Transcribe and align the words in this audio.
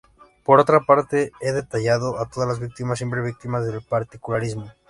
Por 0.43 0.59
otra 0.59 0.79
parte, 0.79 1.31
he 1.41 1.51
detallado 1.51 2.17
a 2.19 2.27
todas 2.27 2.49
la 2.59 2.65
víctimas, 2.65 2.97
siempre 2.97 3.21
víctimas, 3.21 3.67
del 3.67 3.83
particularismo. 3.83 4.65